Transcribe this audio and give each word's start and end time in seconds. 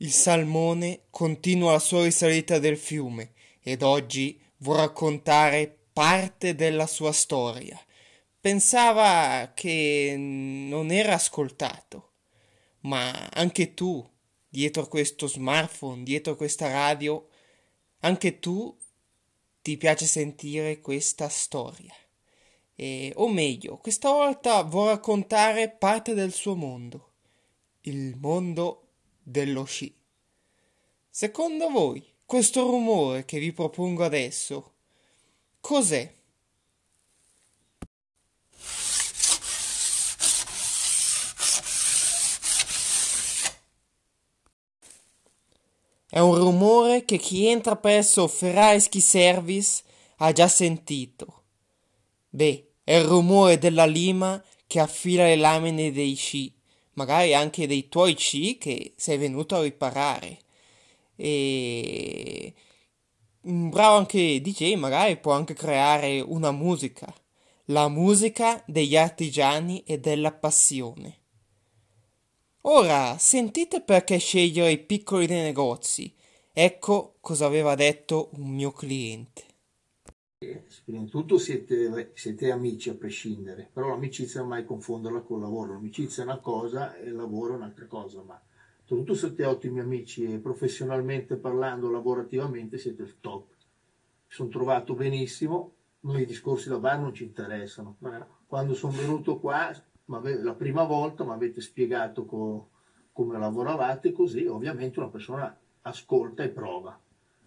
Il 0.00 0.12
salmone 0.12 1.06
continua 1.10 1.72
la 1.72 1.80
sua 1.80 2.04
risalita 2.04 2.60
del 2.60 2.76
fiume 2.76 3.32
ed 3.60 3.82
oggi 3.82 4.40
vuol 4.58 4.76
raccontare 4.76 5.76
parte 5.92 6.54
della 6.54 6.86
sua 6.86 7.10
storia. 7.10 7.76
Pensava 8.40 9.50
che 9.54 10.14
non 10.16 10.92
era 10.92 11.14
ascoltato, 11.14 12.12
ma 12.82 13.28
anche 13.32 13.74
tu, 13.74 14.08
dietro 14.48 14.86
questo 14.86 15.26
smartphone, 15.26 16.04
dietro 16.04 16.36
questa 16.36 16.70
radio, 16.70 17.26
anche 18.00 18.38
tu 18.38 18.72
ti 19.62 19.76
piace 19.76 20.06
sentire 20.06 20.78
questa 20.78 21.28
storia. 21.28 21.94
E, 22.76 23.12
o 23.16 23.28
meglio, 23.28 23.78
questa 23.78 24.12
volta 24.12 24.62
vuol 24.62 24.90
raccontare 24.90 25.68
parte 25.68 26.14
del 26.14 26.32
suo 26.32 26.54
mondo, 26.54 27.14
il 27.80 28.16
mondo 28.16 28.87
dello 29.28 29.64
sci. 29.64 29.94
Secondo 31.10 31.68
voi, 31.68 32.02
questo 32.24 32.62
rumore 32.62 33.24
che 33.24 33.38
vi 33.38 33.52
propongo 33.52 34.04
adesso, 34.04 34.72
cos'è? 35.60 36.14
È 46.10 46.18
un 46.20 46.34
rumore 46.36 47.04
che 47.04 47.18
chi 47.18 47.46
entra 47.46 47.76
presso 47.76 48.26
Ferrari 48.28 48.80
Ski 48.80 49.00
Service 49.00 49.82
ha 50.16 50.32
già 50.32 50.48
sentito. 50.48 51.42
Beh, 52.30 52.70
è 52.82 52.94
il 52.94 53.04
rumore 53.04 53.58
della 53.58 53.84
lima 53.84 54.42
che 54.66 54.80
affila 54.80 55.24
le 55.24 55.36
lamine 55.36 55.92
dei 55.92 56.14
sci, 56.14 56.57
magari 56.98 57.32
anche 57.32 57.68
dei 57.68 57.88
tuoi 57.88 58.16
sci 58.16 58.58
che 58.58 58.92
sei 58.96 59.18
venuto 59.18 59.54
a 59.54 59.62
riparare. 59.62 60.38
E 61.14 62.52
un 63.42 63.70
bravo 63.70 63.96
anche 63.96 64.40
DJ 64.40 64.74
magari 64.74 65.16
può 65.16 65.32
anche 65.32 65.54
creare 65.54 66.20
una 66.20 66.50
musica, 66.50 67.12
la 67.66 67.88
musica 67.88 68.60
degli 68.66 68.96
artigiani 68.96 69.84
e 69.84 70.00
della 70.00 70.32
passione. 70.32 71.16
Ora 72.62 73.16
sentite 73.16 73.80
perché 73.80 74.18
scegliere 74.18 74.72
i 74.72 74.78
piccoli 74.78 75.26
dei 75.26 75.42
negozi. 75.42 76.12
Ecco 76.52 77.18
cosa 77.20 77.46
aveva 77.46 77.76
detto 77.76 78.30
un 78.32 78.48
mio 78.48 78.72
cliente. 78.72 79.44
Prima 80.84 81.02
di 81.02 81.10
tutto 81.10 81.38
siete, 81.38 82.12
siete, 82.14 82.50
amici 82.50 82.90
a 82.90 82.94
prescindere, 82.94 83.70
però 83.72 83.88
l'amicizia 83.88 84.40
non 84.40 84.50
mai 84.50 84.64
confonderla 84.64 85.20
con 85.20 85.38
il 85.38 85.44
lavoro. 85.44 85.72
L'amicizia 85.72 86.22
è 86.22 86.26
una 86.26 86.38
cosa 86.38 86.94
e 86.96 87.06
il 87.06 87.16
lavoro 87.16 87.54
è 87.54 87.56
un'altra 87.56 87.86
cosa, 87.86 88.22
ma 88.22 88.40
soprattutto 88.84 89.14
siete 89.14 89.44
ottimi 89.44 89.80
amici 89.80 90.24
e 90.24 90.38
professionalmente 90.38 91.36
parlando, 91.36 91.90
lavorativamente 91.90 92.78
siete 92.78 93.02
il 93.02 93.20
top. 93.20 93.48
Mi 93.48 94.34
sono 94.34 94.48
trovato 94.50 94.94
benissimo, 94.94 95.74
noi 96.00 96.22
i 96.22 96.26
discorsi 96.26 96.68
da 96.68 96.78
bar 96.78 97.00
non 97.00 97.14
ci 97.14 97.24
interessano. 97.24 97.96
Quando 98.46 98.74
sono 98.74 98.92
venuto 98.92 99.38
qua 99.38 99.70
la 100.04 100.54
prima 100.54 100.84
volta 100.84 101.24
mi 101.24 101.32
avete 101.32 101.60
spiegato 101.60 102.24
co, 102.24 102.70
come 103.12 103.38
lavoravate 103.38 104.12
così 104.12 104.46
ovviamente 104.46 104.98
una 104.98 105.08
persona 105.08 105.58
ascolta 105.82 106.42
e 106.42 106.48
prova. 106.48 106.98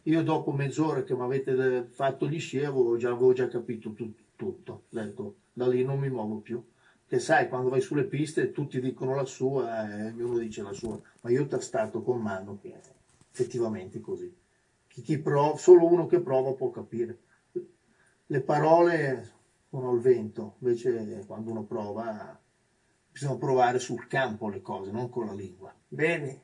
Io 0.03 0.23
dopo 0.23 0.51
mezz'ora 0.51 1.03
che 1.03 1.15
mi 1.15 1.21
avete 1.21 1.83
fatto 1.91 2.27
gli 2.27 2.39
sci 2.39 2.57
avevo 2.63 2.97
già, 2.97 3.11
avevo 3.11 3.33
già 3.33 3.47
capito 3.47 3.93
tu, 3.93 4.13
tutto, 4.35 4.83
detto 4.89 5.35
da 5.53 5.67
lì 5.67 5.83
non 5.83 5.99
mi 5.99 6.09
muovo 6.09 6.37
più. 6.37 6.63
Che 7.05 7.19
sai, 7.19 7.49
quando 7.49 7.69
vai 7.69 7.81
sulle 7.81 8.05
piste 8.05 8.51
tutti 8.51 8.79
dicono 8.79 9.13
la 9.13 9.25
sua 9.25 9.89
e 9.89 10.07
ognuno 10.07 10.39
dice 10.39 10.63
la 10.63 10.71
sua, 10.71 10.99
ma 11.21 11.29
io 11.29 11.45
ho 11.51 11.59
stato 11.59 12.01
con 12.01 12.21
mano 12.21 12.57
che 12.61 12.71
è 12.71 12.79
effettivamente 13.31 13.99
così. 13.99 14.33
Chi, 14.87 15.01
chi 15.01 15.19
prova, 15.19 15.57
solo 15.57 15.85
uno 15.85 16.07
che 16.07 16.21
prova 16.21 16.53
può 16.53 16.71
capire. 16.71 17.19
Le 18.25 18.41
parole 18.41 19.31
sono 19.69 19.91
al 19.91 19.99
vento, 19.99 20.55
invece 20.59 21.23
quando 21.27 21.51
uno 21.51 21.63
prova 21.63 22.39
bisogna 23.11 23.35
provare 23.35 23.77
sul 23.79 24.07
campo 24.07 24.47
le 24.47 24.61
cose, 24.61 24.89
non 24.89 25.09
con 25.09 25.25
la 25.25 25.33
lingua. 25.33 25.75
Bene, 25.87 26.41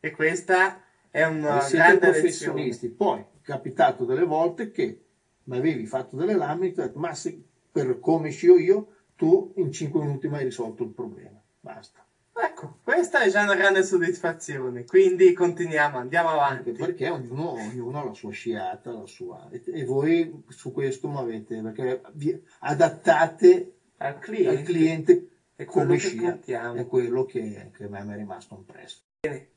e 0.00 0.10
questa 0.10 0.82
è 1.12 1.24
una 1.24 1.60
siete 1.60 1.76
grande 1.84 2.10
professionisti. 2.10 2.88
Lezione. 2.88 2.94
Poi 2.94 3.20
è 3.20 3.42
capitato 3.42 4.06
delle 4.06 4.24
volte 4.24 4.70
che 4.70 5.04
mi 5.44 5.58
avevi 5.58 5.84
fatto 5.84 6.16
delle 6.16 6.34
lamine, 6.34 6.90
ma 6.94 7.14
se, 7.14 7.40
per 7.70 8.00
come 8.00 8.30
scio 8.30 8.56
io, 8.56 8.94
tu 9.14 9.52
in 9.56 9.70
5 9.70 10.00
minuti 10.00 10.28
mi 10.28 10.36
hai 10.36 10.44
risolto 10.44 10.82
il 10.82 10.90
problema. 10.90 11.38
Basta. 11.60 12.04
Ecco, 12.34 12.78
questa 12.82 13.20
è 13.20 13.28
già 13.28 13.42
una 13.42 13.54
grande 13.54 13.82
soddisfazione, 13.82 14.84
quindi 14.86 15.34
continuiamo, 15.34 15.98
andiamo 15.98 16.30
avanti. 16.30 16.70
Anche 16.70 16.82
perché 16.82 17.10
ognuno, 17.10 17.52
ognuno, 17.52 18.00
ha 18.00 18.04
la 18.04 18.14
sua 18.14 18.32
sciata, 18.32 18.90
la 18.90 19.06
sua... 19.06 19.48
E, 19.50 19.62
e 19.66 19.84
voi 19.84 20.44
su 20.48 20.72
questo 20.72 21.08
mi 21.08 21.18
avete... 21.18 21.60
perché 21.60 22.00
vi 22.14 22.42
adattate 22.60 23.74
al 23.98 24.18
cliente, 24.18 24.58
al 24.58 24.62
cliente 24.62 25.26
come 25.66 25.98
scia, 25.98 26.40
è 26.72 26.86
quello 26.86 27.24
che, 27.24 27.70
che 27.76 27.84
a 27.84 27.88
me 27.88 28.14
è 28.14 28.16
rimasto 28.16 28.54
impresso. 28.54 29.02
Bene. 29.20 29.50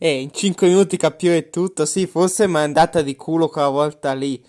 Eh, 0.00 0.20
in 0.20 0.30
5 0.32 0.68
minuti 0.68 0.96
capire 0.96 1.50
tutto, 1.50 1.84
sì, 1.84 2.06
forse 2.06 2.46
mi 2.46 2.54
è 2.54 2.58
andata 2.60 3.02
di 3.02 3.16
culo 3.16 3.48
quella 3.48 3.68
volta 3.68 4.12
lì. 4.14 4.40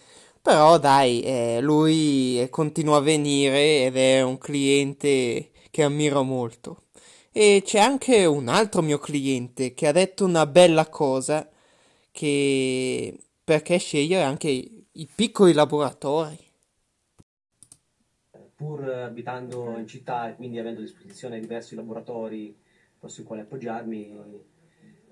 Però 0.42 0.78
dai, 0.78 1.22
eh, 1.22 1.60
lui 1.62 2.48
continua 2.52 2.98
a 2.98 3.00
venire 3.02 3.86
ed 3.86 3.98
è 3.98 4.22
un 4.22 4.38
cliente 4.38 5.50
che 5.72 5.84
ammiro 5.84 6.22
molto. 6.24 6.84
E 7.32 7.62
c'è 7.66 7.80
anche 7.80 8.26
un 8.26 8.48
altro 8.48 8.82
mio 8.84 9.00
cliente 9.00 9.74
che 9.74 9.88
ha 9.88 9.92
detto 9.92 10.24
una 10.26 10.46
bella 10.46 10.88
cosa 10.88 11.50
che 12.12 13.18
perché 13.44 13.78
scegliere 13.80 14.24
anche 14.24 14.50
i 14.50 15.08
piccoli 15.14 15.54
laboratori. 15.54 16.38
Pur 18.56 18.84
abitando 18.88 19.78
in 19.78 19.88
città 19.88 20.30
e 20.30 20.36
quindi 20.36 20.60
avendo 20.60 20.82
a 20.82 20.84
disposizione 20.84 21.40
diversi 21.40 21.76
laboratori 21.76 22.56
sui 23.08 23.24
quali 23.24 23.42
appoggiarmi, 23.42 24.14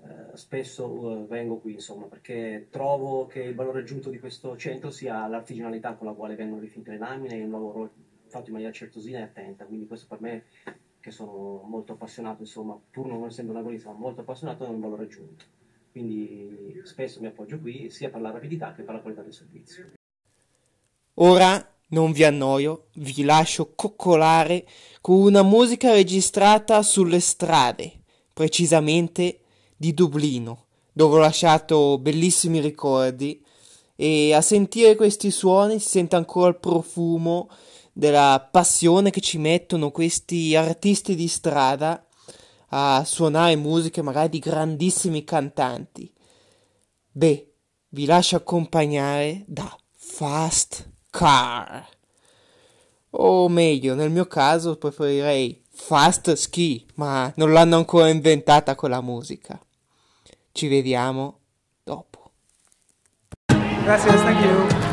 eh, 0.04 0.36
spesso 0.36 0.86
uh, 0.86 1.26
vengo 1.26 1.58
qui, 1.58 1.72
insomma, 1.74 2.06
perché 2.06 2.68
trovo 2.70 3.26
che 3.26 3.40
il 3.40 3.54
valore 3.54 3.80
aggiunto 3.80 4.10
di 4.10 4.18
questo 4.18 4.56
centro 4.56 4.90
sia 4.90 5.26
l'artigianalità 5.26 5.94
con 5.94 6.06
la 6.06 6.12
quale 6.12 6.36
vengono 6.36 6.60
rifinite 6.60 6.92
le 6.92 6.98
lamine 6.98 7.36
e 7.36 7.44
un 7.44 7.50
lavoro 7.50 7.90
fatto 8.26 8.46
in 8.46 8.52
maniera 8.52 8.72
certosina 8.72 9.18
e 9.18 9.22
attenta, 9.22 9.64
quindi 9.64 9.86
questo 9.86 10.06
per 10.08 10.20
me, 10.20 10.44
che 11.00 11.10
sono 11.10 11.64
molto 11.66 11.92
appassionato, 11.94 12.42
insomma, 12.42 12.78
pur 12.90 13.06
non 13.06 13.24
essendo 13.24 13.52
un 13.52 13.58
agolista, 13.58 13.90
ma 13.90 13.98
molto 13.98 14.20
appassionato, 14.20 14.64
è 14.64 14.68
un 14.68 14.80
valore 14.80 15.04
aggiunto. 15.04 15.44
Quindi 15.90 16.80
spesso 16.84 17.20
mi 17.20 17.26
appoggio 17.26 17.58
qui 17.58 17.90
sia 17.90 18.10
per 18.10 18.20
la 18.20 18.30
rapidità 18.30 18.72
che 18.72 18.82
per 18.82 18.94
la 18.94 19.00
qualità 19.00 19.22
del 19.22 19.32
servizio. 19.32 19.92
Ora 21.14 21.74
non 21.88 22.12
vi 22.12 22.22
annoio, 22.22 22.88
vi 22.94 23.24
lascio 23.24 23.72
coccolare 23.74 24.66
con 25.00 25.16
una 25.16 25.42
musica 25.42 25.92
registrata 25.92 26.82
sulle 26.82 27.18
strade, 27.18 27.92
precisamente 28.32 29.40
di 29.78 29.94
Dublino, 29.94 30.66
dove 30.92 31.14
ho 31.16 31.20
lasciato 31.20 31.96
bellissimi 31.98 32.60
ricordi 32.60 33.42
e 33.94 34.34
a 34.34 34.40
sentire 34.40 34.96
questi 34.96 35.30
suoni 35.30 35.78
si 35.78 35.88
sente 35.88 36.16
ancora 36.16 36.48
il 36.48 36.58
profumo 36.58 37.48
della 37.92 38.46
passione 38.50 39.10
che 39.10 39.20
ci 39.20 39.38
mettono 39.38 39.90
questi 39.90 40.54
artisti 40.54 41.14
di 41.14 41.26
strada 41.28 42.04
a 42.70 43.02
suonare 43.04 43.56
musiche 43.56 44.02
magari 44.02 44.28
di 44.28 44.38
grandissimi 44.40 45.24
cantanti. 45.24 46.12
Beh, 47.10 47.52
vi 47.90 48.04
lascio 48.04 48.36
accompagnare 48.36 49.44
da 49.46 49.76
Fast 49.94 50.90
Car. 51.10 51.88
O 53.10 53.48
meglio, 53.48 53.94
nel 53.94 54.10
mio 54.10 54.26
caso 54.26 54.76
preferirei 54.76 55.60
Fast 55.70 56.32
Ski, 56.34 56.86
ma 56.94 57.32
non 57.36 57.52
l'hanno 57.52 57.76
ancora 57.76 58.08
inventata 58.08 58.74
quella 58.74 59.00
musica. 59.00 59.58
Ci 60.58 60.66
vediamo 60.66 61.38
dopo. 61.84 62.32
Gracias, 63.84 64.20
thank 64.22 64.40
you. 64.44 64.87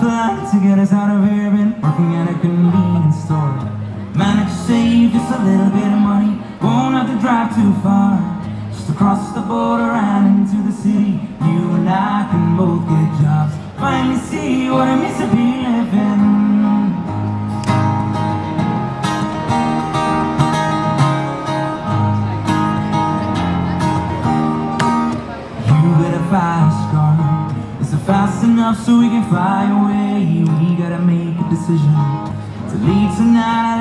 To 0.00 0.58
get 0.62 0.78
us 0.78 0.92
out 0.92 1.14
of 1.14 1.30
here. 1.30 1.50
Been 1.50 1.78
working 1.82 2.14
at 2.16 2.30
a 2.30 2.40
convenience 2.40 3.22
store. 3.22 3.52
Managed 4.16 4.50
to 4.50 4.66
save 4.66 5.12
just 5.12 5.30
a 5.30 5.44
little 5.44 5.68
bit 5.68 5.92
of 5.92 6.00
money. 6.00 6.40
Won't 6.62 6.94
have 6.96 7.06
to 7.06 7.20
drive 7.20 7.54
too 7.54 7.74
far. 7.82 8.16
Just 8.72 8.88
across 8.88 9.34
the 9.34 9.42
border 9.42 9.92
and 9.92 10.48
into 10.48 10.66
the 10.66 10.72
city. 10.72 11.20
You 11.44 11.76
and 11.76 11.88
I 11.88 12.26
can 12.30 12.56
both 12.56 12.88
get 12.88 13.22
jobs. 13.22 13.54
Finally 13.78 14.18
see 14.20 14.70
what 14.70 14.88
it 14.88 14.96
means 14.96 15.18
to 15.18 15.26
be 15.36 15.68
living. 15.68 16.49
Enough 28.60 28.84
so 28.84 28.98
we 28.98 29.08
can 29.08 29.24
fly 29.30 29.64
away? 29.70 30.44
We 30.60 30.76
gotta 30.76 30.98
make 30.98 31.34
a 31.34 31.48
decision 31.48 31.94
to 32.68 32.76
leave 32.84 33.16
tonight. 33.16 33.79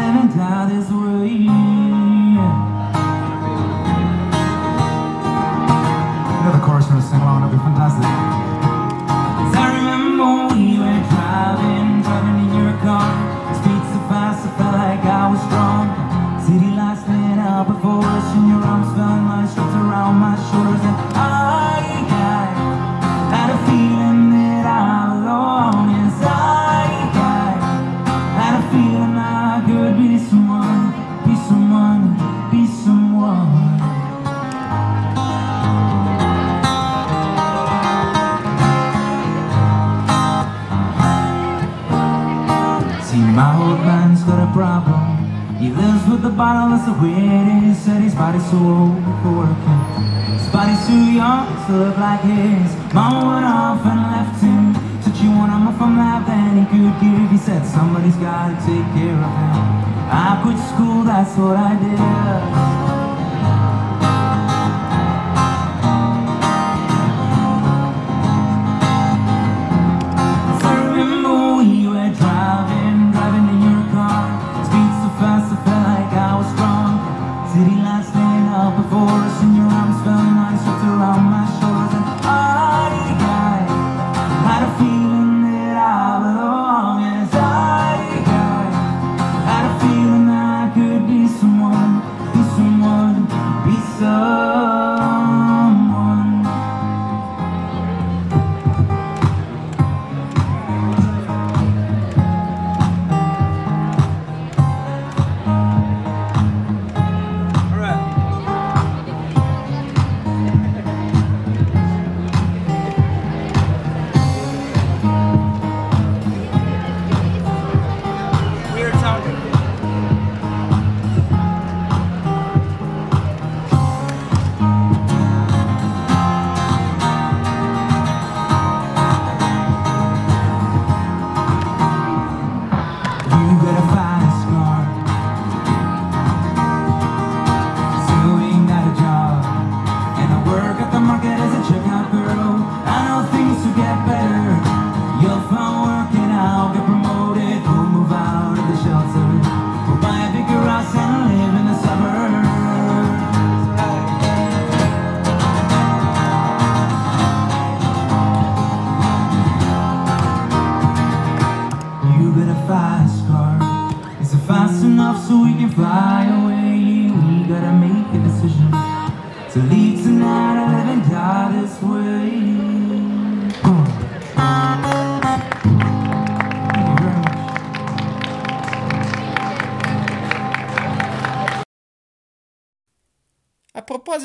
He 45.60 45.72
lives 45.72 46.08
with 46.08 46.22
the 46.22 46.30
bottle, 46.30 46.72
that's 46.72 46.86
the 46.88 46.96
way 47.04 47.20
it 47.20 47.68
is. 47.68 47.78
Said 47.78 48.02
his 48.02 48.16
body's 48.16 48.50
so 48.50 48.56
old 48.56 48.96
for 49.20 49.44
working. 49.44 49.82
His 50.32 50.48
body's 50.56 50.80
too 50.88 51.12
young 51.12 51.52
to 51.68 51.72
look 51.74 51.98
like 51.98 52.22
his. 52.22 52.72
Mama 52.94 53.20
went 53.28 53.46
off 53.46 53.86
and 53.86 54.00
left 54.08 54.42
him. 54.42 54.72
Said 55.04 55.18
she 55.18 55.28
wanted 55.28 55.60
more 55.60 55.74
from 55.74 55.98
life 55.98 56.26
than 56.26 56.60
he 56.60 56.64
could 56.64 56.96
give. 57.04 57.30
He 57.30 57.38
said 57.38 57.66
somebody's 57.66 58.16
gotta 58.16 58.56
take 58.64 58.88
care 58.96 59.20
of 59.20 59.36
him. 59.36 59.60
I 60.08 60.40
quit 60.42 60.58
school, 60.72 61.04
that's 61.04 61.36
what 61.36 61.58
I 61.58 61.76
did. 61.76 62.79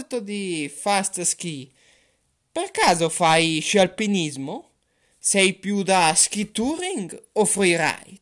Proposito 0.04 0.20
di 0.20 0.72
fast 0.72 1.20
ski, 1.22 1.72
per 2.52 2.70
caso 2.70 3.08
fai 3.08 3.60
sci 3.60 3.78
alpinismo? 3.78 4.70
Sei 5.18 5.54
più 5.54 5.82
da 5.82 6.12
ski 6.14 6.52
touring 6.52 7.28
o 7.32 7.44
freeride? 7.44 8.20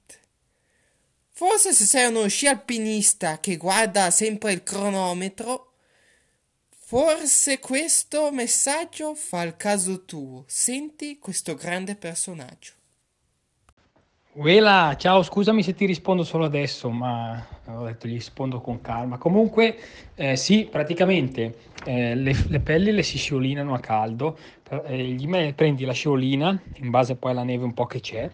Forse 1.31 1.73
se 1.73 1.85
sei 1.85 2.07
uno 2.07 2.29
sci 2.29 2.47
alpinista 2.47 3.41
che 3.41 3.57
guarda 3.57 4.11
sempre 4.11 4.53
il 4.53 4.63
cronometro, 4.63 5.73
forse 6.71 7.59
questo 7.59 8.31
messaggio 8.31 9.15
fa 9.15 9.43
il 9.43 9.57
caso 9.57 10.05
tuo. 10.05 10.45
Senti 10.47 11.19
questo 11.19 11.55
grande 11.55 11.97
personaggio. 11.97 12.75
Uela, 14.35 14.95
ciao, 14.97 15.23
scusami 15.23 15.63
se 15.63 15.75
ti 15.75 15.85
rispondo 15.85 16.23
solo 16.25 16.45
adesso, 16.47 16.89
ma 16.91 17.47
ho 17.67 17.85
detto 17.85 18.09
gli 18.09 18.15
rispondo 18.15 18.61
con 18.63 18.81
calma. 18.81 19.19
Comunque, 19.19 19.77
eh, 20.15 20.37
sì, 20.37 20.67
praticamente 20.71 21.73
eh, 21.85 22.15
le, 22.15 22.33
le 22.49 22.61
pelli 22.61 22.93
le 22.93 23.03
si 23.03 23.19
sciolinano 23.19 23.75
a 23.75 23.81
caldo, 23.81 24.39
eh, 24.85 25.05
gli 25.05 25.27
me- 25.27 25.53
prendi 25.53 25.85
la 25.85 25.93
sciolina, 25.93 26.59
in 26.77 26.89
base 26.89 27.17
poi 27.17 27.33
alla 27.33 27.43
neve 27.43 27.65
un 27.65 27.75
po' 27.75 27.85
che 27.85 28.01
c'è, 28.01 28.31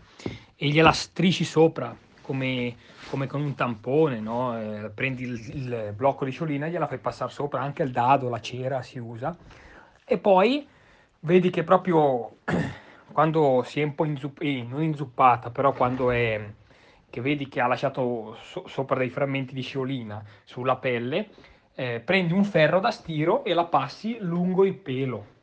e 0.54 0.68
gliela 0.68 0.92
strisci 0.92 1.42
sopra, 1.44 1.96
come, 2.20 2.76
come 3.04 3.26
con 3.26 3.40
un 3.40 3.54
tampone, 3.56 4.20
no? 4.20 4.56
Eh, 4.56 4.90
prendi 4.90 5.24
il, 5.24 5.32
il 5.52 5.92
blocco 5.96 6.24
di 6.24 6.30
sciolina, 6.30 6.68
gliela 6.68 6.86
fai 6.86 6.98
passare 6.98 7.32
sopra, 7.32 7.60
anche 7.60 7.82
il 7.82 7.90
dado, 7.90 8.28
la 8.28 8.40
cera 8.40 8.82
si 8.82 8.98
usa, 9.00 9.36
e 10.04 10.18
poi 10.18 10.68
vedi 11.20 11.50
che 11.50 11.64
proprio 11.64 12.36
quando 13.12 13.62
si 13.64 13.80
è 13.80 13.84
un 13.84 13.94
po' 13.94 14.04
inzupp- 14.04 14.42
eh, 14.42 14.62
non 14.62 14.82
inzuppata, 14.82 15.50
però 15.50 15.72
quando 15.74 16.10
è 16.10 16.52
che 17.10 17.20
vedi 17.20 17.48
che 17.48 17.60
ha 17.60 17.66
lasciato 17.66 18.36
so- 18.42 18.66
sopra 18.66 18.96
dei 18.98 19.10
frammenti 19.10 19.54
di 19.54 19.62
sciolina 19.62 20.22
sulla 20.44 20.76
pelle, 20.76 21.28
eh, 21.74 22.00
prendi 22.00 22.32
un 22.32 22.44
ferro 22.44 22.80
da 22.80 22.90
stiro 22.90 23.44
e 23.44 23.54
la 23.54 23.64
passi 23.64 24.18
lungo 24.20 24.64
il 24.64 24.74
pelo. 24.74 25.36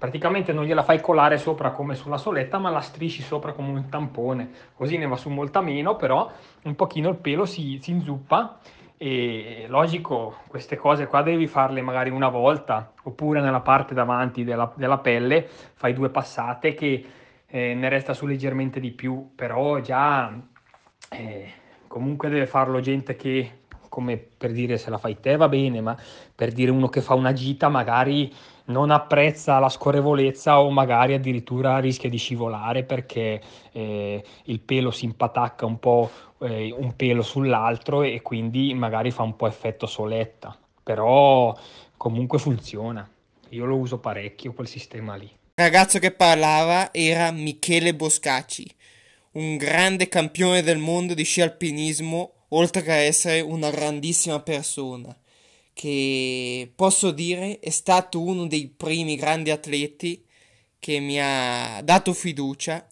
praticamente 0.00 0.54
non 0.54 0.64
gliela 0.64 0.82
fai 0.82 0.98
colare 1.00 1.36
sopra 1.36 1.72
come 1.72 1.94
sulla 1.94 2.16
soletta, 2.16 2.56
ma 2.58 2.70
la 2.70 2.80
strisci 2.80 3.20
sopra 3.22 3.52
come 3.52 3.68
un 3.70 3.88
tampone, 3.90 4.50
così 4.74 4.96
ne 4.96 5.06
va 5.06 5.16
su 5.16 5.28
molta 5.28 5.60
meno, 5.60 5.96
però 5.96 6.30
un 6.62 6.74
pochino 6.74 7.10
il 7.10 7.16
pelo 7.16 7.44
si, 7.44 7.78
si 7.82 7.90
inzuppa 7.90 8.58
e 9.02 9.64
logico, 9.66 10.40
queste 10.46 10.76
cose 10.76 11.06
qua 11.06 11.22
devi 11.22 11.46
farle 11.46 11.80
magari 11.80 12.10
una 12.10 12.28
volta, 12.28 12.92
oppure 13.04 13.40
nella 13.40 13.60
parte 13.60 13.94
davanti 13.94 14.44
della, 14.44 14.70
della 14.76 14.98
pelle 14.98 15.48
fai 15.72 15.94
due 15.94 16.10
passate 16.10 16.74
che 16.74 17.06
eh, 17.46 17.72
ne 17.72 17.88
resta 17.88 18.12
su 18.12 18.26
leggermente 18.26 18.78
di 18.78 18.90
più, 18.90 19.30
però 19.34 19.80
già 19.80 20.38
eh, 21.08 21.52
comunque 21.86 22.28
deve 22.28 22.44
farlo 22.44 22.80
gente 22.80 23.16
che 23.16 23.60
come 23.88 24.18
per 24.18 24.52
dire 24.52 24.76
se 24.76 24.90
la 24.90 24.98
fai 24.98 25.18
te 25.18 25.34
va 25.36 25.48
bene, 25.48 25.80
ma 25.80 25.96
per 26.34 26.52
dire 26.52 26.70
uno 26.70 26.90
che 26.90 27.00
fa 27.00 27.14
una 27.14 27.32
gita 27.32 27.70
magari 27.70 28.30
non 28.70 28.90
apprezza 28.90 29.58
la 29.58 29.68
scorrevolezza 29.68 30.60
o 30.60 30.70
magari 30.70 31.14
addirittura 31.14 31.78
rischia 31.78 32.08
di 32.08 32.16
scivolare 32.16 32.84
perché 32.84 33.40
eh, 33.72 34.24
il 34.44 34.60
pelo 34.60 34.90
si 34.90 35.04
impatacca 35.04 35.66
un 35.66 35.78
po' 35.78 36.10
eh, 36.40 36.74
un 36.76 36.94
pelo 36.96 37.22
sull'altro 37.22 38.02
e 38.02 38.22
quindi 38.22 38.72
magari 38.74 39.10
fa 39.10 39.22
un 39.22 39.36
po' 39.36 39.46
effetto 39.46 39.86
soletta, 39.86 40.56
però 40.82 41.56
comunque 41.96 42.38
funziona. 42.38 43.08
Io 43.50 43.64
lo 43.64 43.76
uso 43.76 43.98
parecchio 43.98 44.52
quel 44.52 44.68
sistema 44.68 45.16
lì. 45.16 45.24
Il 45.26 45.66
ragazzo 45.66 45.98
che 45.98 46.12
parlava 46.12 46.92
era 46.92 47.30
Michele 47.32 47.94
Boscacci, 47.94 48.74
un 49.32 49.56
grande 49.56 50.08
campione 50.08 50.62
del 50.62 50.78
mondo 50.78 51.14
di 51.14 51.24
sci 51.24 51.42
alpinismo 51.42 52.32
oltre 52.50 52.82
che 52.82 52.92
essere 52.92 53.40
una 53.40 53.70
grandissima 53.70 54.40
persona, 54.40 55.14
che 55.80 56.70
posso 56.76 57.10
dire 57.10 57.58
è 57.58 57.70
stato 57.70 58.20
uno 58.20 58.46
dei 58.46 58.68
primi 58.68 59.16
grandi 59.16 59.48
atleti 59.48 60.22
che 60.78 61.00
mi 61.00 61.18
ha 61.18 61.80
dato 61.82 62.12
fiducia 62.12 62.86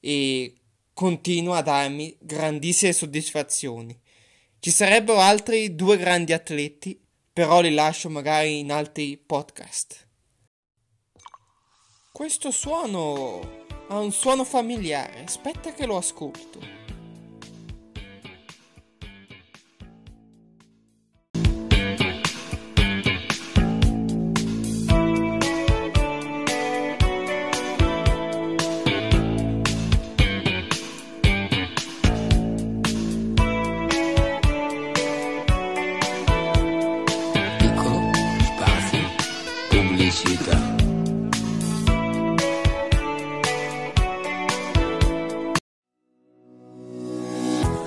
e 0.00 0.52
continua 0.92 1.58
a 1.58 1.62
darmi 1.62 2.16
grandissime 2.18 2.92
soddisfazioni. 2.92 3.96
Ci 4.58 4.70
sarebbero 4.72 5.20
altri 5.20 5.76
due 5.76 5.96
grandi 5.96 6.32
atleti, 6.32 7.00
però 7.32 7.60
li 7.60 7.72
lascio 7.72 8.10
magari 8.10 8.58
in 8.58 8.72
altri 8.72 9.16
podcast. 9.16 10.08
Questo 12.10 12.50
suono 12.50 13.62
ha 13.86 13.98
un 14.00 14.10
suono 14.10 14.42
familiare, 14.42 15.22
aspetta 15.22 15.72
che 15.72 15.86
lo 15.86 15.98
ascolto. 15.98 16.81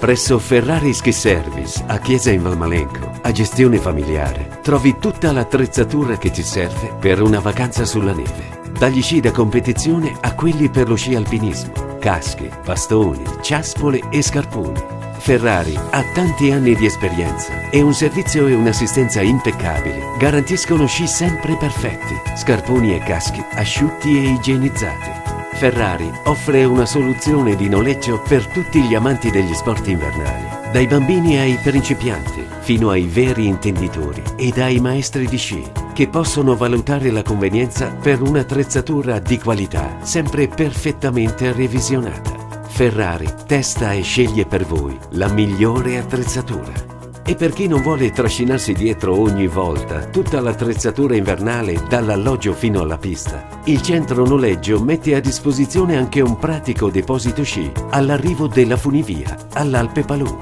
Presso 0.05 0.37
Ferrari 0.37 0.93
Ski 0.93 1.11
Service 1.11 1.83
a 1.87 1.97
Chiesa 1.97 2.29
in 2.29 2.43
Valmalenco, 2.43 3.09
a 3.23 3.31
gestione 3.31 3.79
familiare, 3.79 4.59
trovi 4.61 4.99
tutta 4.99 5.31
l'attrezzatura 5.31 6.15
che 6.19 6.29
ti 6.29 6.43
serve 6.43 6.93
per 6.99 7.23
una 7.23 7.39
vacanza 7.39 7.85
sulla 7.85 8.13
neve. 8.13 8.69
Dagli 8.77 9.01
sci 9.01 9.19
da 9.19 9.31
competizione 9.31 10.15
a 10.21 10.35
quelli 10.35 10.69
per 10.69 10.89
lo 10.89 10.93
sci 10.93 11.15
alpinismo, 11.15 11.97
casche, 11.97 12.51
bastoni, 12.63 13.23
ciaspole 13.41 14.03
e 14.11 14.21
scarponi. 14.21 14.79
Ferrari 15.17 15.75
ha 15.75 16.03
tanti 16.13 16.51
anni 16.51 16.75
di 16.75 16.85
esperienza 16.85 17.71
e 17.71 17.81
un 17.81 17.95
servizio 17.95 18.45
e 18.45 18.53
un'assistenza 18.53 19.23
impeccabili 19.23 19.99
garantiscono 20.19 20.85
sci 20.85 21.07
sempre 21.07 21.57
perfetti, 21.57 22.13
scarponi 22.37 22.93
e 22.93 22.99
caschi 22.99 23.43
asciutti 23.55 24.15
e 24.15 24.29
igienizzati. 24.33 25.24
Ferrari 25.55 26.11
offre 26.25 26.65
una 26.65 26.85
soluzione 26.85 27.55
di 27.55 27.69
noleggio 27.69 28.21
per 28.27 28.45
tutti 28.47 28.81
gli 28.81 28.93
amanti 28.93 29.31
degli 29.31 29.53
sport 29.53 29.87
invernali, 29.87 30.71
dai 30.73 30.85
bambini 30.85 31.37
ai 31.37 31.57
principianti, 31.63 32.43
fino 32.59 32.89
ai 32.89 33.03
veri 33.03 33.45
intenditori 33.47 34.21
e 34.35 34.49
dai 34.49 34.81
maestri 34.81 35.27
di 35.27 35.37
sci, 35.37 35.63
che 35.93 36.09
possono 36.09 36.57
valutare 36.57 37.09
la 37.09 37.23
convenienza 37.23 37.87
per 37.87 38.21
un'attrezzatura 38.21 39.19
di 39.19 39.39
qualità, 39.39 39.97
sempre 40.01 40.49
perfettamente 40.49 41.53
revisionata. 41.53 42.61
Ferrari 42.67 43.33
testa 43.47 43.93
e 43.93 44.01
sceglie 44.01 44.45
per 44.45 44.65
voi 44.65 44.97
la 45.11 45.29
migliore 45.29 45.97
attrezzatura. 45.97 46.94
E 47.27 47.33
per 47.35 47.53
chi 47.53 47.67
non 47.67 47.81
vuole 47.81 48.11
trascinarsi 48.11 48.73
dietro 48.73 49.19
ogni 49.19 49.47
volta 49.47 50.05
tutta 50.05 50.39
l'attrezzatura 50.39 51.15
invernale 51.15 51.81
dall'alloggio 51.89 52.53
fino 52.53 52.81
alla 52.81 52.99
pista, 52.99 53.47
il 53.63 53.81
centro 53.81 54.27
noleggio 54.27 54.79
mette 54.79 55.15
a 55.15 55.19
disposizione 55.19 55.97
anche 55.97 56.21
un 56.21 56.37
pratico 56.37 56.91
deposito 56.91 57.41
sci 57.41 57.71
all'arrivo 57.89 58.45
della 58.45 58.77
funivia 58.77 59.35
all'Alpe 59.53 60.03
Palù. 60.03 60.37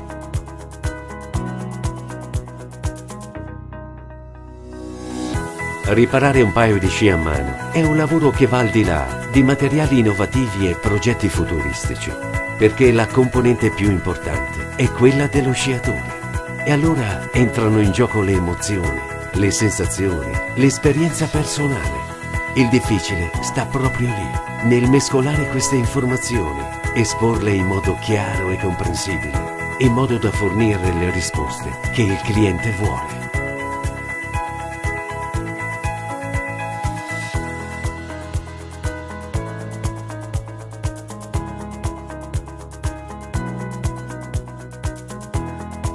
Riparare 5.85 6.41
un 6.41 6.51
paio 6.51 6.79
di 6.79 6.87
sci 6.89 7.09
a 7.09 7.15
mano 7.15 7.71
è 7.71 7.81
un 7.81 7.95
lavoro 7.95 8.29
che 8.29 8.45
va 8.45 8.59
al 8.59 8.69
di 8.69 8.83
là 8.83 9.05
di 9.31 9.41
materiali 9.41 9.99
innovativi 9.99 10.67
e 10.67 10.75
progetti 10.75 11.29
futuristici, 11.29 12.11
perché 12.57 12.91
la 12.91 13.07
componente 13.07 13.69
più 13.69 13.89
importante 13.89 14.75
è 14.75 14.89
quella 14.91 15.27
dello 15.27 15.53
sciatore. 15.53 16.22
E 16.65 16.71
allora 16.71 17.29
entrano 17.33 17.81
in 17.81 17.91
gioco 17.91 18.21
le 18.21 18.31
emozioni, 18.31 18.99
le 19.33 19.51
sensazioni, 19.51 20.31
l'esperienza 20.55 21.27
personale. 21.27 22.11
Il 22.53 22.69
difficile 22.69 23.31
sta 23.41 23.65
proprio 23.65 24.07
lì, 24.07 24.69
nel 24.69 24.89
mescolare 24.89 25.49
queste 25.49 25.75
informazioni, 25.75 26.61
esporle 26.93 27.51
in 27.51 27.65
modo 27.65 27.97
chiaro 27.99 28.49
e 28.49 28.57
comprensibile, 28.57 29.75
in 29.79 29.91
modo 29.91 30.17
da 30.17 30.31
fornire 30.31 30.93
le 30.93 31.11
risposte 31.11 31.69
che 31.91 32.03
il 32.03 32.21
cliente 32.23 32.71
vuole. 32.71 33.22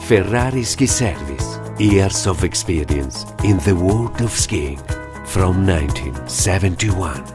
Ferrari 0.09 0.65
Ski 0.65 0.87
Service. 0.87 1.61
Years 1.77 2.25
of 2.25 2.43
experience 2.43 3.27
in 3.43 3.59
the 3.59 3.75
world 3.75 4.19
of 4.23 4.35
skiing 4.35 4.79
from 5.27 5.67
1971. 5.67 7.35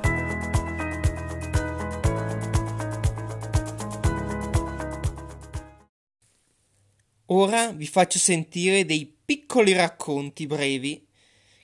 Ora 7.28 7.72
vi 7.74 7.86
faccio 7.86 8.18
sentire 8.18 8.86
dei 8.86 9.06
piccoli 9.24 9.74
racconti 9.74 10.48
brevi 10.48 11.06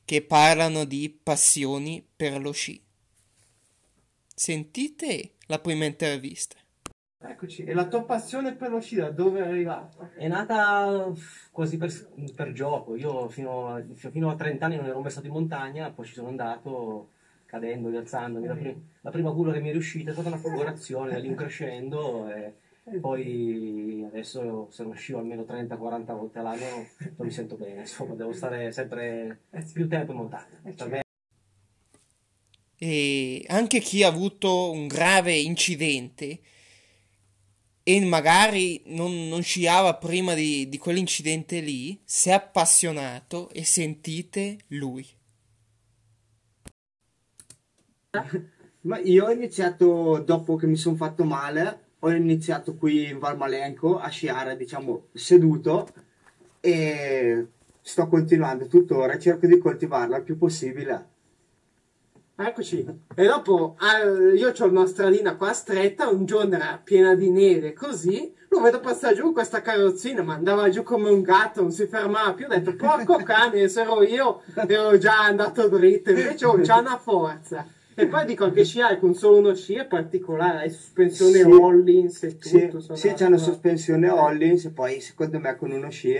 che 0.06 0.22
parlano 0.22 0.86
di 0.86 1.10
passioni 1.10 2.08
per 2.16 2.40
lo 2.40 2.52
sci. 2.52 2.80
Sentite 4.36 5.38
la 5.48 5.58
prima 5.58 5.86
intervista. 5.86 6.56
Eccoci, 7.22 7.66
e 7.66 7.74
la 7.74 7.86
tua 7.86 8.06
passione 8.06 8.54
per 8.54 8.70
lo 8.70 8.80
sci 8.80 8.96
da 8.96 9.12
dove 9.12 9.42
è 9.42 9.48
arrivata? 9.48 10.12
È 10.16 10.28
nata 10.30 11.12
quasi 11.52 11.76
per, 11.76 11.92
per 12.34 12.54
gioco. 12.54 12.96
Io 12.96 13.28
fino 13.28 13.76
a, 13.76 13.84
fino 13.94 14.30
a 14.30 14.36
30 14.36 14.66
anni 14.66 14.78
non 14.78 14.86
ero 14.86 15.02
mai 15.02 15.12
stato 15.12 15.28
in 15.28 15.34
montagna, 15.34 15.92
poi 15.92 16.06
ci 16.06 16.14
sono 16.14 16.30
andato 16.30 17.10
cadendo, 17.46 17.90
rialzandomi. 17.90 18.48
La, 18.48 18.56
prim- 18.56 18.82
la 19.02 19.12
prima 19.12 19.32
curva 19.32 19.52
che 19.52 19.60
mi 19.60 19.68
è 19.68 19.72
riuscita 19.74 20.12
è 20.12 20.14
stata 20.14 20.30
una 20.30 20.38
folgorazione, 20.38 21.12
da 21.12 21.20
lì 21.20 21.36
crescendo 21.36 22.30
e 22.30 22.54
poi 23.02 24.04
adesso 24.08 24.68
se 24.72 24.84
non 24.84 24.96
scio 24.96 25.18
almeno 25.18 25.44
30-40 25.44 26.16
volte 26.16 26.40
all'anno 26.40 26.66
non 26.98 27.28
mi 27.28 27.32
sento 27.32 27.56
bene, 27.56 27.82
insomma 27.82 28.16
devo 28.16 28.32
stare 28.32 28.72
sempre 28.72 29.42
più 29.74 29.90
tempo 29.90 30.12
in 30.14 30.18
montagna. 30.18 30.60
Me 30.64 31.02
E 32.78 33.46
anche 33.50 33.80
chi 33.80 34.04
ha 34.04 34.08
avuto 34.08 34.72
un 34.72 34.88
grave 34.88 35.36
incidente 35.36 36.40
e 37.90 38.06
magari 38.06 38.84
non, 38.86 39.28
non 39.30 39.42
sciava 39.42 39.96
prima 39.96 40.36
di, 40.36 40.70
di 40.70 40.78
quell'incidente 40.78 41.60
lì, 41.60 42.00
si 42.06 42.30
è 42.30 42.34
appassionato 42.34 43.50
e 43.50 43.64
sentite 43.66 44.60
lui. 44.68 45.04
Ma 48.82 49.00
io 49.00 49.26
ho 49.26 49.32
iniziato 49.32 50.20
dopo 50.24 50.56
che 50.56 50.68
mi 50.68 50.76
sono 50.76 50.98
fatto 50.98 51.24
male, 51.24 51.94
ho 51.98 52.12
iniziato 52.12 52.76
qui 52.76 53.10
in 53.10 53.18
Valmalenco 53.18 53.98
a 53.98 54.10
sciare, 54.10 54.56
diciamo, 54.56 55.08
seduto 55.12 55.88
e 56.60 57.48
sto 57.82 58.08
continuando 58.08 58.68
tuttora, 58.68 59.18
cerco 59.18 59.48
di 59.48 59.58
coltivarla 59.58 60.18
il 60.18 60.24
più 60.24 60.38
possibile. 60.38 61.08
Eccoci. 62.42 62.86
E 63.16 63.26
dopo 63.26 63.76
al- 63.80 64.34
io 64.34 64.54
ho 64.58 64.66
una 64.66 64.86
stradina 64.86 65.36
qua 65.36 65.52
stretta, 65.52 66.08
un 66.08 66.26
giorno 66.26 66.56
era 66.56 66.80
piena 66.82 67.14
di 67.14 67.30
neve, 67.30 67.74
così, 67.74 68.34
lo 68.48 68.62
vedo 68.62 68.80
passare 68.80 69.14
giù 69.14 69.34
questa 69.34 69.62
carrozzina, 69.62 70.24
ma 70.24 70.36
andava 70.36 70.70
giù 70.70 70.82
come 70.84 71.10
un 71.10 71.22
gatto, 71.22 71.60
non 71.62 71.72
si 71.72 71.86
fermava 71.86 72.34
più, 72.34 72.46
ho 72.46 72.48
detto, 72.48 72.76
porco 72.78 73.18
cane, 73.24 73.68
se 73.68 73.82
ero 73.82 74.02
io, 74.04 74.42
ero 74.68 74.98
già 74.98 75.20
andato 75.26 75.68
dritto, 75.68 76.12
invece 76.12 76.46
oh, 76.46 76.60
c'ha 76.62 76.80
una 76.80 76.98
forza. 76.98 77.68
E 77.94 78.08
poi 78.08 78.24
dico 78.26 78.46
anche 78.46 78.64
sciare 78.64 78.98
con 79.00 79.14
solo 79.14 79.40
uno 79.40 79.54
sci 79.54 79.74
è 79.74 79.86
particolare, 79.86 80.60
hai 80.60 80.70
sospensione 80.70 81.40
Sì. 81.40 81.44
Hollins 81.44 82.24
e 82.24 82.38
Sì, 82.40 82.60
tutto. 82.62 82.80
sono 82.80 82.98
sì, 82.98 83.12
c'è 83.12 83.26
una 83.26 83.36
sospensione 83.36 84.08
Hollins 84.10 84.64
e 84.64 84.70
poi 84.70 85.02
secondo 85.02 85.38
me 85.40 85.58
con 85.58 85.72
uno 85.72 85.90
sci 85.90 86.18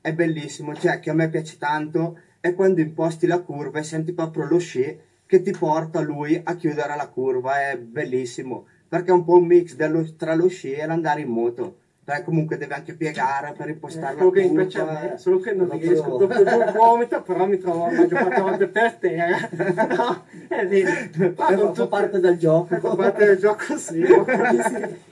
è 0.00 0.12
bellissimo, 0.12 0.74
cioè 0.74 0.98
che 0.98 1.10
a 1.10 1.14
me 1.14 1.28
piace 1.30 1.56
tanto 1.56 2.18
è 2.40 2.52
quando 2.54 2.80
imposti 2.80 3.28
la 3.28 3.38
curva 3.38 3.78
e 3.78 3.84
senti 3.84 4.12
proprio 4.12 4.46
lo 4.46 4.58
sci 4.58 5.08
che 5.30 5.42
ti 5.42 5.52
porta 5.52 6.00
lui 6.00 6.40
a 6.42 6.56
chiudere 6.56 6.96
la 6.96 7.06
curva, 7.06 7.70
è 7.70 7.78
bellissimo, 7.78 8.66
perché 8.88 9.10
è 9.10 9.14
un 9.14 9.22
po' 9.24 9.36
un 9.36 9.46
mix 9.46 9.76
dello- 9.76 10.16
tra 10.16 10.34
lo 10.34 10.48
sci 10.48 10.72
e 10.72 10.84
l'andare 10.86 11.20
in 11.20 11.28
moto, 11.28 11.76
perché 12.02 12.24
comunque 12.24 12.56
deve 12.58 12.74
anche 12.74 12.94
piegare 12.96 13.54
per 13.56 13.68
impostare 13.68 14.16
Quello 14.16 14.32
la 14.32 14.66
che 14.66 14.78
curva. 14.78 14.98
a 14.98 15.02
me, 15.10 15.18
solo 15.18 15.38
che 15.38 15.52
non 15.52 15.68
proprio- 15.68 15.88
riesco, 15.92 16.16
dopo 16.16 16.26
due 16.42 16.72
vomito, 16.74 17.22
però 17.22 17.46
mi 17.46 17.58
trovo 17.58 17.84
la 17.86 17.92
maggior 17.92 18.08
parte 18.08 18.28
delle 18.34 18.40
volte 18.42 18.66
per 18.66 18.94
terra. 18.94 19.48
No, 19.96 20.24
è 20.48 20.66
vero. 20.66 21.32
Ma 21.36 21.48
Eh, 21.70 21.74
fa 21.74 21.86
parte 21.86 22.18
del 22.18 22.36
gioco. 22.36 22.76
Fa 22.80 22.96
parte 22.96 23.24
del 23.26 23.38
gioco, 23.38 23.76
sì. 23.76 24.02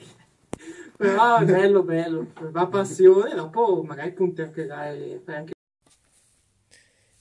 Però 0.97 1.37
è 1.37 1.45
bello, 1.45 1.83
bello, 1.83 2.25
va 2.51 2.65
passione, 2.67 3.33
dopo 3.33 3.83
magari 3.87 4.11
punti 4.11 4.41
anche 4.41 4.65
dai, 4.65 5.21
fai 5.23 5.35
anche 5.35 5.53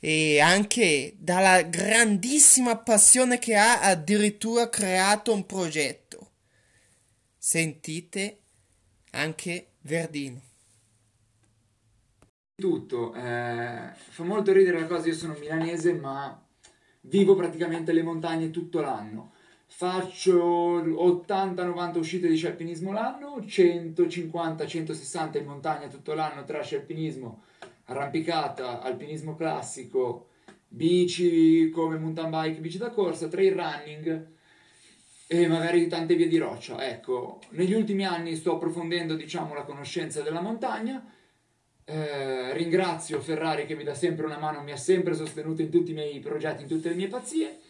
e 0.00 0.40
anche 0.40 1.14
dalla 1.18 1.62
grandissima 1.62 2.76
passione 2.76 3.38
che 3.38 3.56
ha 3.56 3.80
addirittura 3.80 4.68
creato 4.68 5.32
un 5.32 5.46
progetto. 5.46 6.30
Sentite 7.38 8.40
anche 9.12 9.68
Verdino. 9.80 10.42
tutto. 12.60 13.14
eh, 13.14 13.92
fa 13.94 14.24
molto 14.24 14.52
ridere 14.52 14.80
la 14.80 14.86
cosa, 14.86 15.06
io 15.08 15.14
sono 15.14 15.36
milanese, 15.38 15.92
ma 15.94 16.40
vivo 17.02 17.34
praticamente 17.36 17.92
le 17.92 18.02
montagne 18.02 18.50
tutto 18.50 18.80
l'anno. 18.80 19.32
Faccio 19.66 20.80
80-90 20.80 21.98
uscite 21.98 22.28
di 22.28 22.44
alpinismo 22.46 22.92
l'anno, 22.92 23.36
150-160 23.38 25.38
in 25.38 25.44
montagna 25.46 25.86
tutto 25.88 26.14
l'anno 26.14 26.44
tra 26.44 26.62
sci 26.62 26.74
alpinismo, 26.76 27.42
arrampicata, 27.88 28.80
alpinismo 28.80 29.34
classico, 29.34 30.28
bici 30.66 31.70
come 31.70 31.98
mountain 31.98 32.30
bike, 32.30 32.60
bici 32.60 32.78
da 32.78 32.90
corsa, 32.90 33.28
trail 33.28 33.54
running 33.54 34.26
e 35.26 35.46
magari 35.46 35.86
tante 35.88 36.14
vie 36.14 36.26
di 36.28 36.38
roccia. 36.38 36.86
Ecco, 36.86 37.40
negli 37.50 37.74
ultimi 37.74 38.06
anni 38.06 38.34
sto 38.34 38.54
approfondendo, 38.54 39.14
diciamo, 39.14 39.54
la 39.54 39.64
conoscenza 39.64 40.22
della 40.22 40.40
montagna. 40.40 41.04
Eh, 41.84 42.52
ringrazio 42.54 43.20
Ferrari 43.20 43.64
che 43.64 43.74
mi 43.74 43.84
dà 43.84 43.94
sempre 43.94 44.26
una 44.26 44.38
mano, 44.38 44.62
mi 44.62 44.72
ha 44.72 44.76
sempre 44.76 45.14
sostenuto 45.14 45.62
in 45.62 45.70
tutti 45.70 45.90
i 45.90 45.94
miei 45.94 46.18
progetti, 46.20 46.62
in 46.62 46.68
tutte 46.68 46.90
le 46.90 46.94
mie 46.94 47.08
pazzie. 47.08 47.60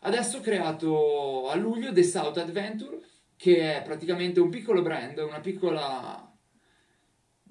Adesso 0.00 0.38
ho 0.38 0.40
creato 0.40 1.48
a 1.48 1.54
luglio 1.54 1.92
The 1.92 2.02
South 2.02 2.36
Adventure, 2.36 3.00
che 3.36 3.76
è 3.76 3.82
praticamente 3.82 4.40
un 4.40 4.50
piccolo 4.50 4.82
brand, 4.82 5.18
una 5.18 5.40
piccola, 5.40 6.33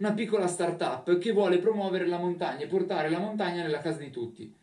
una 0.04 0.12
piccola 0.12 0.48
startup 0.48 1.18
che 1.18 1.32
vuole 1.32 1.60
promuovere 1.60 2.06
la 2.06 2.18
montagna 2.18 2.66
e 2.66 2.68
portare 2.68 3.10
la 3.10 3.20
montagna 3.20 3.62
nella 3.62 3.80
casa 3.80 4.00
di 4.00 4.12
tutti. 4.12 4.54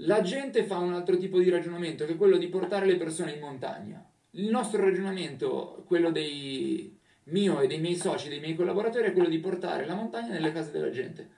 La 0.00 0.20
gente 0.20 0.64
fa 0.64 0.78
un 0.78 0.94
altro 0.94 1.16
tipo 1.16 1.38
di 1.38 1.48
ragionamento, 1.48 2.04
che 2.04 2.14
è 2.14 2.16
quello 2.16 2.38
di 2.38 2.48
portare 2.48 2.84
le 2.84 2.96
persone 2.96 3.32
in 3.32 3.40
montagna. 3.40 4.04
Il 4.32 4.48
nostro 4.50 4.82
ragionamento, 4.82 5.84
quello 5.86 6.10
dei 6.10 6.96
mio 7.24 7.60
e 7.60 7.68
dei 7.68 7.78
miei 7.78 7.94
soci, 7.94 8.28
dei 8.28 8.40
miei 8.40 8.56
collaboratori, 8.56 9.06
è 9.06 9.12
quello 9.12 9.28
di 9.28 9.38
portare 9.38 9.86
la 9.86 9.94
montagna 9.94 10.32
nelle 10.32 10.52
case 10.52 10.72
della 10.72 10.90
gente, 10.90 11.28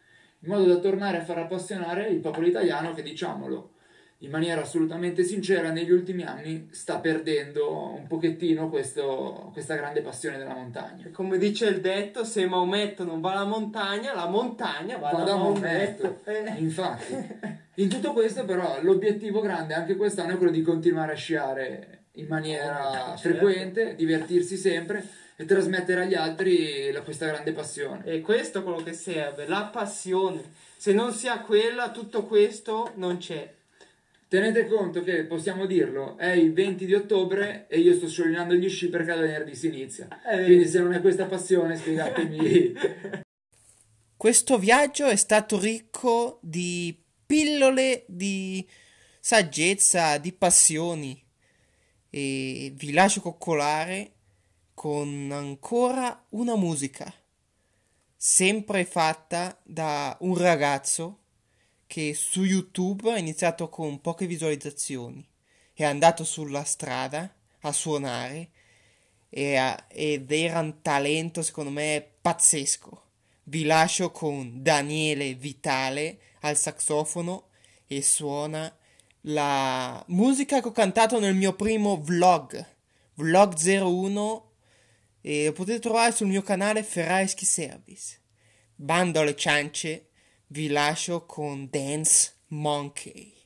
in 0.40 0.48
modo 0.48 0.64
da 0.64 0.78
tornare 0.78 1.18
a 1.18 1.24
far 1.24 1.38
appassionare 1.38 2.08
il 2.08 2.20
popolo 2.20 2.46
italiano 2.46 2.94
che, 2.94 3.02
diciamolo, 3.02 3.72
in 4.22 4.30
maniera 4.30 4.60
assolutamente 4.60 5.24
sincera, 5.24 5.70
negli 5.70 5.90
ultimi 5.90 6.24
anni 6.24 6.68
sta 6.72 6.98
perdendo 6.98 7.94
un 7.94 8.06
pochettino 8.06 8.68
questo- 8.68 9.48
questa 9.52 9.76
grande 9.76 10.02
passione 10.02 10.36
della 10.36 10.52
montagna. 10.54 11.08
Come 11.10 11.38
dice 11.38 11.66
il 11.66 11.80
detto, 11.80 12.24
se 12.24 12.46
Maometto 12.46 13.02
non 13.04 13.20
va 13.20 13.32
alla 13.32 13.44
montagna, 13.46 14.14
la 14.14 14.26
montagna 14.28 14.98
va, 14.98 15.10
Va 15.10 15.18
da 15.18 15.24
da 15.24 15.36
Maometto. 15.36 16.02
Maometto. 16.24 16.30
Eh. 16.30 16.60
Infatti, 16.60 17.14
in 17.80 17.88
tutto 17.88 18.12
questo 18.12 18.44
però 18.44 18.78
l'obiettivo 18.82 19.40
grande 19.40 19.72
anche 19.72 19.96
quest'anno 19.96 20.34
è 20.34 20.36
quello 20.36 20.52
di 20.52 20.60
continuare 20.62 21.12
a 21.12 21.16
sciare 21.16 21.98
in 22.14 22.26
maniera 22.26 23.14
Certo. 23.16 23.20
frequente, 23.38 23.94
divertirsi 23.94 24.56
sempre 24.58 25.02
e 25.36 25.46
trasmettere 25.46 26.02
agli 26.02 26.14
altri 26.14 26.90
la- 26.92 27.00
questa 27.00 27.24
grande 27.24 27.52
passione. 27.52 28.04
E 28.04 28.20
questo 28.20 28.58
è 28.58 28.62
quello 28.62 28.82
che 28.82 28.92
serve, 28.92 29.46
la 29.48 29.70
passione. 29.72 30.42
Se 30.76 30.92
non 30.92 31.12
si 31.12 31.26
ha 31.26 31.40
quella, 31.40 31.90
tutto 31.90 32.24
questo 32.24 32.92
non 32.96 33.16
c'è. 33.16 33.50
Tenete 34.30 34.68
conto 34.68 35.02
che 35.02 35.24
possiamo 35.24 35.66
dirlo, 35.66 36.16
è 36.16 36.30
il 36.30 36.52
20 36.52 36.86
di 36.86 36.94
ottobre 36.94 37.66
e 37.66 37.80
io 37.80 37.92
sto 37.94 38.08
sciogliendo 38.08 38.54
gli 38.54 38.68
sci 38.68 38.88
perché 38.88 39.06
da 39.06 39.16
venerdì 39.16 39.56
si 39.56 39.66
inizia. 39.66 40.06
Eh, 40.24 40.44
Quindi 40.44 40.68
se 40.68 40.78
non 40.78 40.92
è 40.92 41.00
questa 41.00 41.26
passione, 41.26 41.74
spiegatemi. 41.74 42.72
Questo 44.16 44.56
viaggio 44.56 45.06
è 45.06 45.16
stato 45.16 45.58
ricco 45.58 46.38
di 46.42 46.96
pillole 47.26 48.04
di 48.06 48.64
saggezza, 49.18 50.16
di 50.18 50.32
passioni 50.32 51.20
e 52.08 52.72
vi 52.76 52.92
lascio 52.92 53.20
coccolare 53.22 54.12
con 54.74 55.30
ancora 55.32 56.26
una 56.28 56.54
musica, 56.54 57.12
sempre 58.14 58.84
fatta 58.84 59.58
da 59.64 60.16
un 60.20 60.36
ragazzo 60.36 61.19
che 61.90 62.14
su 62.14 62.44
YouTube 62.44 63.10
ha 63.10 63.18
iniziato 63.18 63.68
con 63.68 64.00
poche 64.00 64.28
visualizzazioni, 64.28 65.28
è 65.74 65.82
andato 65.82 66.22
sulla 66.22 66.62
strada 66.62 67.34
a 67.62 67.72
suonare 67.72 68.50
ha- 69.28 69.86
ed 69.88 70.30
era 70.30 70.60
un 70.60 70.82
talento 70.82 71.42
secondo 71.42 71.70
me 71.70 72.08
pazzesco. 72.20 73.02
Vi 73.42 73.64
lascio 73.64 74.12
con 74.12 74.62
Daniele 74.62 75.34
Vitale 75.34 76.20
al 76.42 76.56
saxofono 76.56 77.48
e 77.88 78.02
suona 78.02 78.72
la 79.22 80.00
musica 80.10 80.60
che 80.60 80.68
ho 80.68 80.72
cantato 80.72 81.18
nel 81.18 81.34
mio 81.34 81.54
primo 81.54 82.00
vlog, 82.00 82.64
vlog 83.14 83.54
01 83.54 84.52
e 85.22 85.46
lo 85.46 85.52
potete 85.52 85.80
trovare 85.80 86.12
sul 86.12 86.28
mio 86.28 86.42
canale 86.42 86.84
Ferrari 86.84 87.26
Service. 87.26 88.20
Bando 88.76 89.18
alle 89.18 89.34
ciance, 89.34 90.09
vi 90.52 90.68
lascio 90.68 91.26
con 91.26 91.68
Dance 91.70 92.32
Monkey. 92.48 93.39